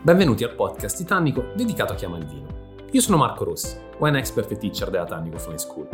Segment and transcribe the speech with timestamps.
[0.00, 2.46] Benvenuti al podcast Titanico dedicato a chi ama il vino.
[2.92, 5.88] Io sono Marco Rossi, wine expert e teacher della Tannico Fine School.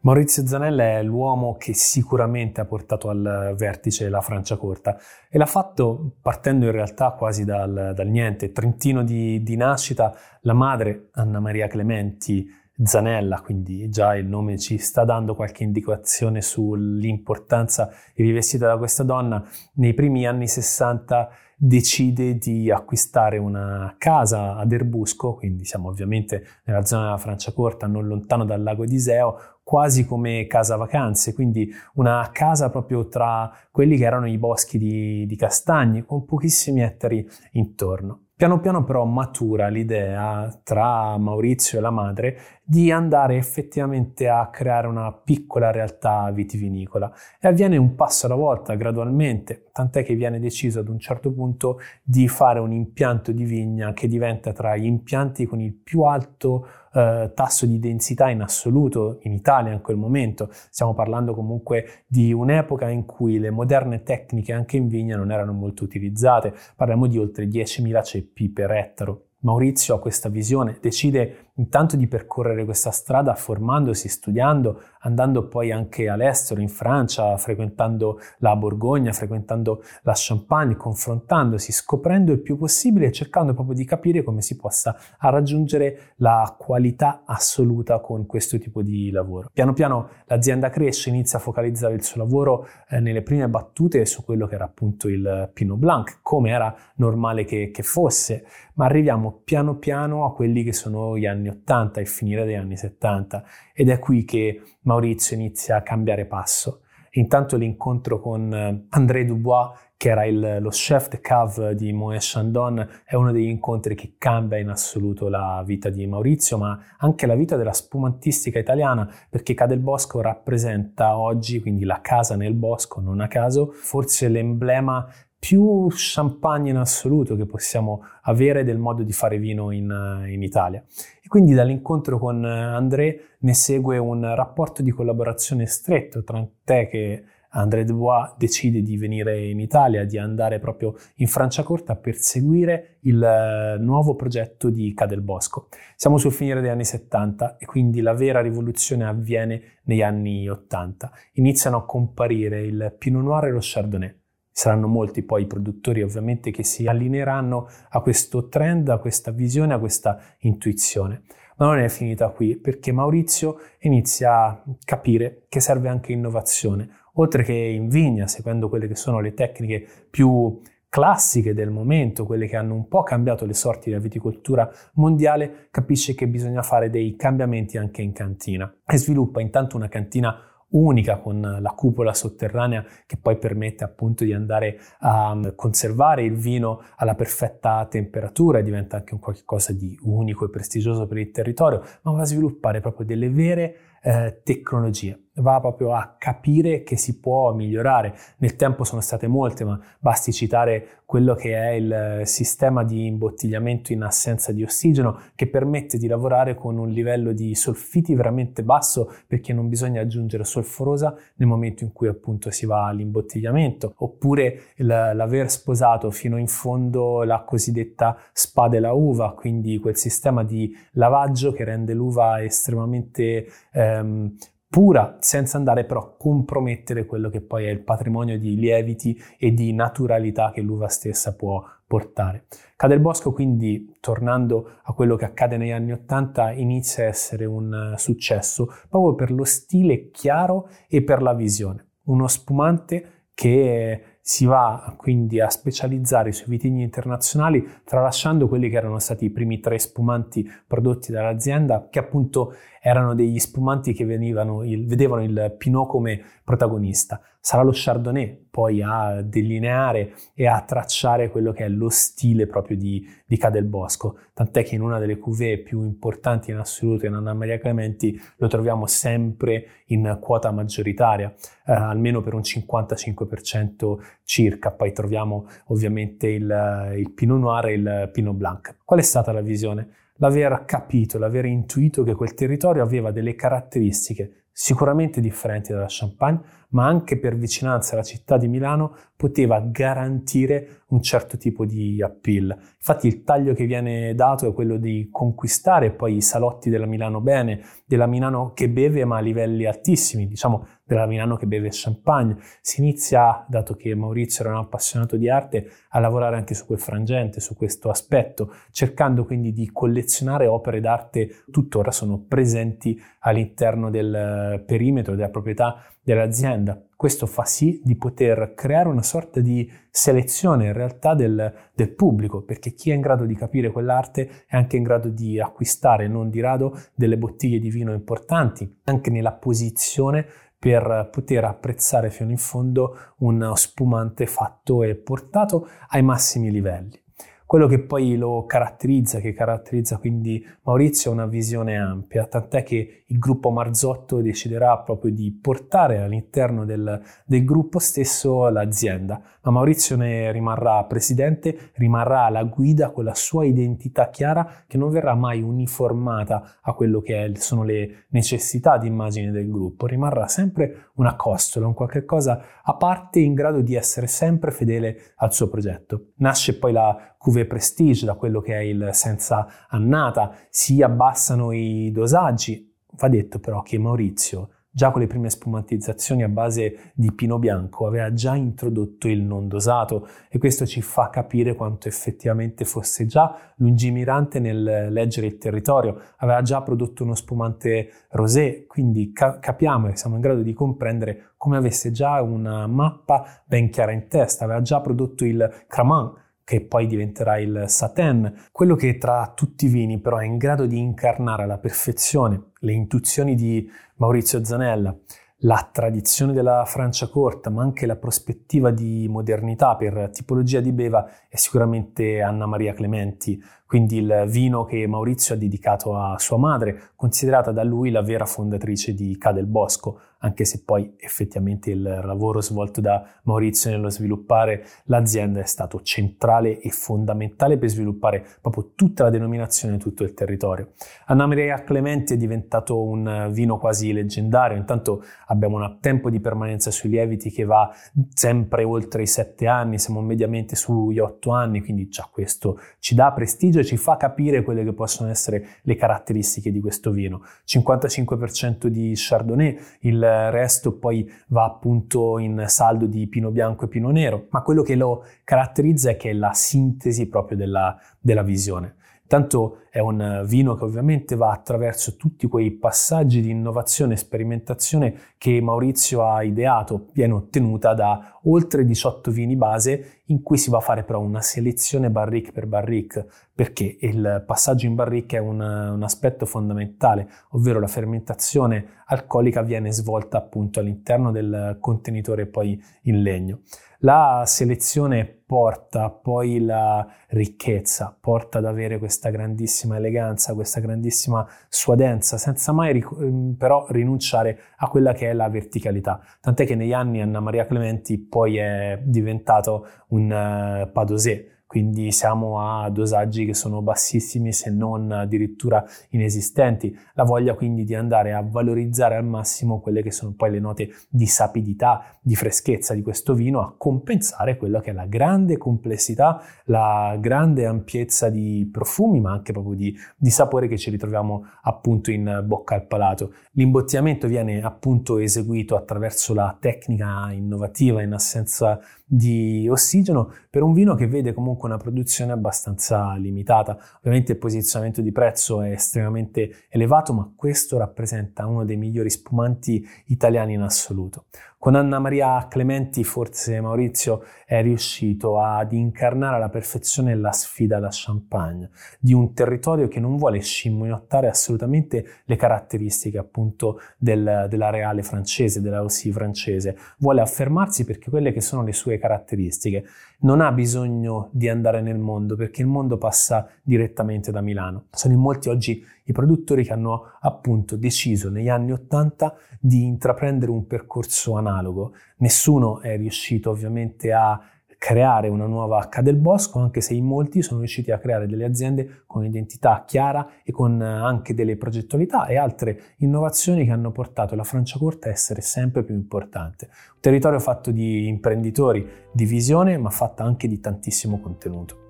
[0.00, 4.98] Maurizio Zanella è l'uomo che sicuramente ha portato al vertice la Franciacorta
[5.30, 8.50] e l'ha fatto partendo in realtà quasi dal, dal niente.
[8.50, 12.44] Trentino di, di nascita, la madre Anna Maria Clementi
[12.82, 19.44] Zanella, quindi già il nome ci sta dando qualche indicazione sull'importanza rivestita da questa donna.
[19.74, 26.84] Nei primi anni 60 decide di acquistare una casa ad Erbusco, quindi siamo ovviamente nella
[26.84, 32.30] zona della Franciacorta, non lontano dal lago di Iseo, quasi come casa vacanze, quindi una
[32.32, 38.27] casa proprio tra quelli che erano i boschi di, di castagni, con pochissimi ettari intorno.
[38.38, 44.86] Piano piano però matura l'idea tra Maurizio e la madre di andare effettivamente a creare
[44.86, 50.78] una piccola realtà vitivinicola e avviene un passo alla volta, gradualmente, tant'è che viene deciso
[50.78, 55.44] ad un certo punto di fare un impianto di vigna che diventa tra gli impianti
[55.44, 60.48] con il più alto eh, tasso di densità in assoluto in Italia in quel momento.
[60.50, 65.52] Stiamo parlando comunque di un'epoca in cui le moderne tecniche anche in vigna non erano
[65.52, 69.22] molto utilizzate, parliamo di oltre 10.000 ceppi per ettaro.
[69.40, 76.08] Maurizio ha questa visione, decide intanto di percorrere questa strada formandosi, studiando, andando poi anche
[76.08, 83.12] all'estero, in Francia, frequentando la Borgogna, frequentando la Champagne, confrontandosi, scoprendo il più possibile e
[83.12, 89.10] cercando proprio di capire come si possa raggiungere la qualità assoluta con questo tipo di
[89.10, 89.50] lavoro.
[89.52, 94.24] Piano piano l'azienda cresce, inizia a focalizzare il suo lavoro eh, nelle prime battute su
[94.24, 99.40] quello che era appunto il Pinot Blanc, come era normale che, che fosse, ma arriviamo
[99.44, 103.44] piano piano a quelli che sono gli anni anni 80 e finire degli anni 70
[103.72, 106.82] ed è qui che Maurizio inizia a cambiare passo.
[107.12, 112.20] Intanto l'incontro con eh, André Dubois, che era il, lo chef de cave di Moët
[112.20, 117.26] Chandon, è uno degli incontri che cambia in assoluto la vita di Maurizio, ma anche
[117.26, 123.00] la vita della spumantistica italiana, perché Cadel Bosco rappresenta oggi, quindi la casa nel bosco,
[123.00, 125.04] non a caso, forse l'emblema
[125.38, 130.84] più champagne in assoluto che possiamo avere del modo di fare vino in, in, Italia.
[131.28, 137.84] E quindi dall'incontro con André ne segue un rapporto di collaborazione stretto, tant'è che André
[137.84, 144.14] Dubois decide di venire in Italia, di andare proprio in Franciacorta per seguire il nuovo
[144.14, 145.68] progetto di Cadel Bosco.
[145.96, 151.12] Siamo sul finire degli anni 70 e quindi la vera rivoluzione avviene negli anni 80.
[151.34, 154.18] Iniziano a comparire il Pinot Noir e lo Chardonnay
[154.58, 159.72] Saranno molti poi i produttori ovviamente che si allineeranno a questo trend, a questa visione,
[159.72, 161.22] a questa intuizione.
[161.58, 166.88] Ma non è finita qui perché Maurizio inizia a capire che serve anche innovazione.
[167.14, 172.48] Oltre che in vigna, seguendo quelle che sono le tecniche più classiche del momento, quelle
[172.48, 177.14] che hanno un po' cambiato le sorti della viticoltura mondiale, capisce che bisogna fare dei
[177.14, 183.16] cambiamenti anche in cantina e sviluppa intanto una cantina unica con la cupola sotterranea che
[183.16, 188.96] poi permette appunto di andare a mm, conservare il vino alla perfetta temperatura e diventa
[188.96, 193.06] anche un qualcosa di unico e prestigioso per il territorio, ma va a sviluppare proprio
[193.06, 198.14] delle vere eh, tecnologie va proprio a capire che si può migliorare.
[198.38, 203.94] Nel tempo sono state molte, ma basti citare quello che è il sistema di imbottigliamento
[203.94, 209.10] in assenza di ossigeno che permette di lavorare con un livello di solfiti veramente basso
[209.26, 215.50] perché non bisogna aggiungere solforosa nel momento in cui appunto si va all'imbottigliamento, oppure l'aver
[215.50, 221.52] sposato fino in fondo la cosiddetta spada e la uva, quindi quel sistema di lavaggio
[221.52, 224.36] che rende l'uva estremamente ehm,
[224.68, 229.52] pura, senza andare però a compromettere quello che poi è il patrimonio di lieviti e
[229.52, 232.44] di naturalità che l'uva stessa può portare.
[232.76, 237.94] Cade Bosco quindi, tornando a quello che accade negli anni Ottanta, inizia a essere un
[237.96, 241.86] successo proprio per lo stile chiaro e per la visione.
[242.04, 248.98] Uno spumante che si va quindi a specializzare sui vitigni internazionali, tralasciando quelli che erano
[248.98, 254.86] stati i primi tre spumanti prodotti dall'azienda, che appunto erano degli spumanti che venivano, il,
[254.86, 257.20] vedevano il Pinot come protagonista.
[257.40, 262.76] Sarà lo Chardonnay poi a delineare e a tracciare quello che è lo stile proprio
[262.76, 267.14] di, di Cadel Bosco, tant'è che in una delle cuvée più importanti in assoluto in
[267.14, 271.32] Anna Maria Clementi lo troviamo sempre in quota maggioritaria,
[271.66, 278.10] eh, almeno per un 55% circa, poi troviamo ovviamente il, il Pinot Noir e il
[278.12, 278.76] Pinot Blanc.
[278.84, 280.07] Qual è stata la visione?
[280.18, 286.84] L'aver capito, l'aver intuito che quel territorio aveva delle caratteristiche sicuramente differenti dalla Champagne, ma
[286.84, 292.58] anche per vicinanza alla città di Milano poteva garantire un certo tipo di appeal.
[292.78, 297.20] Infatti il taglio che viene dato è quello di conquistare poi i salotti della Milano
[297.20, 302.36] bene, della Milano che beve ma a livelli altissimi, diciamo della Milano che beve champagne.
[302.62, 306.78] Si inizia, dato che Maurizio era un appassionato di arte, a lavorare anche su quel
[306.78, 314.62] frangente, su questo aspetto, cercando quindi di collezionare opere d'arte tuttora sono presenti all'interno del
[314.64, 316.82] perimetro della proprietà dell'azienda.
[316.96, 322.42] Questo fa sì di poter creare una sorta di selezione in realtà del, del, pubblico,
[322.42, 326.30] perché chi è in grado di capire quell'arte è anche in grado di acquistare non
[326.30, 330.26] di rado delle bottiglie di vino importanti, anche nella posizione
[330.58, 337.00] per poter apprezzare fino in fondo un spumante fatto e portato ai massimi livelli.
[337.48, 343.04] Quello che poi lo caratterizza, che caratterizza quindi Maurizio, è una visione ampia, tant'è che
[343.06, 349.96] il gruppo Marzotto deciderà proprio di portare all'interno del, del gruppo stesso l'azienda, ma Maurizio
[349.96, 355.40] ne rimarrà presidente, rimarrà la guida con la sua identità chiara che non verrà mai
[355.40, 361.66] uniformata a quello che sono le necessità di immagine del gruppo, rimarrà sempre una costola,
[361.66, 366.08] un qualche cosa a parte in grado di essere sempre fedele al suo progetto.
[366.16, 371.90] Nasce poi la Cuvée Prestige, da quello che è il senza annata, si abbassano i
[371.92, 372.74] dosaggi.
[372.92, 377.86] Va detto però che Maurizio, già con le prime spumantizzazioni a base di pino bianco,
[377.86, 383.52] aveva già introdotto il non dosato e questo ci fa capire quanto effettivamente fosse già
[383.56, 386.00] lungimirante nel leggere il territorio.
[386.20, 391.32] Aveva già prodotto uno spumante rosé, quindi ca- capiamo e siamo in grado di comprendere
[391.36, 394.44] come avesse già una mappa ben chiara in testa.
[394.44, 399.68] Aveva già prodotto il Cramant, che poi diventerà il Satin, quello che tra tutti i
[399.68, 404.96] vini però è in grado di incarnare alla perfezione le intuizioni di Maurizio Zanella,
[405.42, 411.06] la tradizione della Francia corta, ma anche la prospettiva di modernità per tipologia di beva
[411.28, 416.92] è sicuramente Anna Maria Clementi, quindi il vino che Maurizio ha dedicato a sua madre,
[416.96, 421.82] considerata da lui la vera fondatrice di Ca del Bosco, anche se poi effettivamente il
[421.82, 428.72] lavoro svolto da Maurizio nello sviluppare l'azienda è stato centrale e fondamentale per sviluppare proprio
[428.74, 430.72] tutta la denominazione e tutto il territorio.
[431.06, 436.70] Anna Maria Clementi è diventato un vino quasi leggendario, intanto abbiamo un tempo di permanenza
[436.70, 437.70] sui lieviti che va
[438.08, 443.12] sempre oltre i sette anni, siamo mediamente sugli otto anni, quindi già questo ci dà
[443.12, 447.22] prestigio e ci fa capire quelle che possono essere le caratteristiche di questo vino.
[447.46, 453.90] 55% di Chardonnay, il resto poi va appunto in saldo di pino bianco e pino
[453.90, 458.76] nero, ma quello che lo caratterizza è che è la sintesi proprio della, della visione.
[459.08, 464.94] Tanto è un vino che ovviamente va attraverso tutti quei passaggi di innovazione e sperimentazione
[465.16, 470.58] che Maurizio ha ideato, viene ottenuta da oltre 18 vini base in cui si va
[470.58, 475.40] a fare però una selezione barrique per barrique, perché il passaggio in barrique è un,
[475.40, 483.02] un aspetto fondamentale, ovvero la fermentazione alcolica viene svolta appunto all'interno del contenitore poi in
[483.02, 483.42] legno.
[483.82, 492.16] La selezione porta poi la ricchezza, porta ad avere questa grandissima eleganza, questa grandissima suadenza,
[492.18, 496.00] senza mai ehm, però rinunciare a quella che è la verticalità.
[496.20, 502.40] Tant'è che negli anni Anna Maria Clementi poi è diventato un uh, padosè, quindi siamo
[502.40, 506.76] a dosaggi che sono bassissimi se non addirittura inesistenti.
[506.92, 510.68] La voglia quindi di andare a valorizzare al massimo quelle che sono poi le note
[510.90, 516.22] di sapidità, di freschezza di questo vino, a compensare quella che è la grande complessità,
[516.44, 521.90] la grande ampiezza di profumi, ma anche proprio di, di sapore che ci ritroviamo appunto
[521.90, 523.14] in bocca al palato.
[523.32, 528.60] L'imbottigliamento viene appunto eseguito attraverso la tecnica innovativa in assenza
[528.90, 533.58] di ossigeno per un vino che vede comunque una produzione abbastanza limitata.
[533.78, 539.62] Ovviamente il posizionamento di prezzo è estremamente elevato, ma questo rappresenta uno dei migliori spumanti
[539.86, 541.04] italiani in assoluto.
[541.40, 547.68] Con Anna Maria Clementi forse Maurizio è riuscito ad incarnare alla perfezione la sfida da
[547.70, 554.82] champagne, di un territorio che non vuole scimmiottare assolutamente le caratteristiche appunto del, della reale
[554.82, 559.64] francese, della Rossi francese, vuole affermarsi perché quelle che sono le sue caratteristiche.
[560.00, 564.64] Non ha bisogno di andare nel mondo perché il mondo passa direttamente da Milano.
[564.72, 570.30] Sono in molti oggi i produttori che hanno appunto deciso negli anni Ottanta di intraprendere
[570.30, 571.72] un percorso analogo.
[571.98, 574.20] Nessuno è riuscito ovviamente a
[574.58, 578.24] creare una nuova H del Bosco, anche se in molti sono riusciti a creare delle
[578.24, 584.16] aziende con identità chiara e con anche delle progettualità e altre innovazioni che hanno portato
[584.16, 586.48] la Franciacorta a essere sempre più importante.
[586.74, 591.67] Un territorio fatto di imprenditori, di visione, ma fatta anche di tantissimo contenuto.